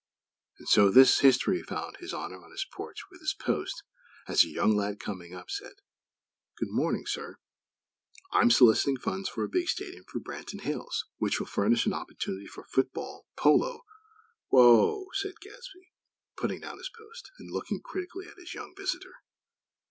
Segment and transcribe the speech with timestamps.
[0.57, 3.83] And so this history found His Honor on his porch with his "Post"
[4.27, 5.73] as a young lad, coming up, said;
[6.57, 7.37] "Good morning, sir.
[8.31, 12.47] I'm soliciting funds for a big stadium for Branton Hills, which will furnish an opportunity
[12.47, 13.81] for football, polo,"
[14.49, 15.91] "Whoa!" said Gadsby,
[16.35, 19.13] putting down his "Post" and looking critically at his young visitor.